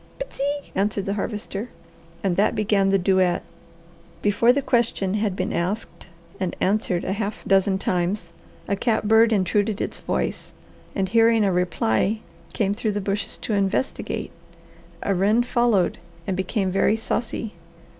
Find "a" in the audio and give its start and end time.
7.05-7.13, 8.67-8.75, 11.45-11.51, 15.03-15.13